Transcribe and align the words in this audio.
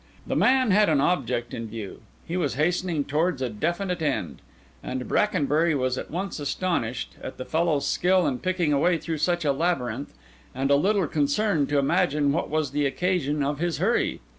The 0.25 0.35
man 0.35 0.71
had 0.71 0.89
an 0.89 0.99
object 0.99 1.53
in 1.53 1.67
view, 1.67 2.01
he 2.25 2.35
was 2.35 2.55
hastening 2.55 3.03
towards 3.03 3.39
a 3.39 3.49
definite 3.51 4.01
end; 4.01 4.41
and 4.81 5.07
Brackenbury 5.07 5.75
was 5.75 5.95
at 5.95 6.09
once 6.09 6.39
astonished 6.39 7.17
at 7.21 7.37
the 7.37 7.45
fellow's 7.45 7.85
skill 7.85 8.25
in 8.25 8.39
picking 8.39 8.73
a 8.73 8.79
way 8.79 8.97
through 8.97 9.19
such 9.19 9.45
a 9.45 9.51
labyrinth, 9.53 10.11
and 10.55 10.71
a 10.71 10.75
little 10.75 11.05
concerned 11.05 11.69
to 11.69 11.77
imagine 11.77 12.31
what 12.31 12.49
was 12.49 12.71
the 12.71 12.87
occasion 12.87 13.43
of 13.43 13.59
his 13.59 13.77
hurry. 13.77 14.21